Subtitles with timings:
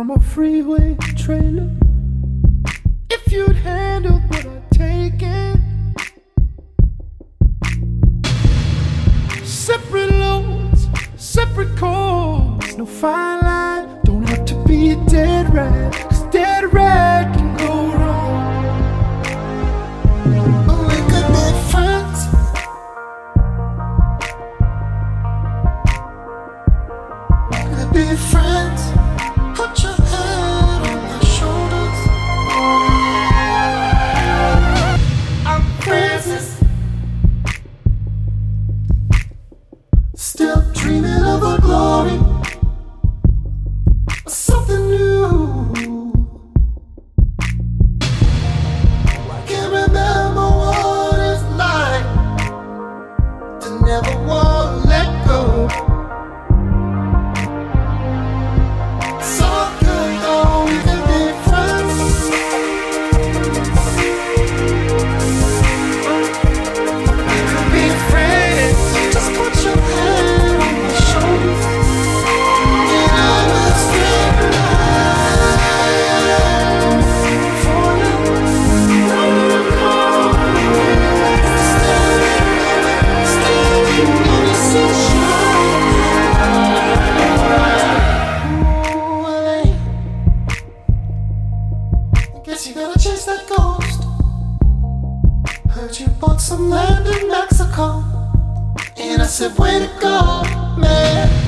[0.00, 1.70] from a freeway trailer.
[3.10, 5.94] If you'd handled what I'd taken,
[9.44, 14.00] separate loads, separate calls, no fine line.
[14.04, 17.09] Don't have to be dead rat, cause dead rat
[95.90, 98.04] heard you bought some land in Mexico.
[98.96, 100.42] And I said, way to go,
[100.78, 101.39] man.